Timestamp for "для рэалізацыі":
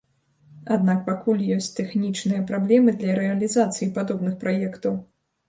3.03-3.91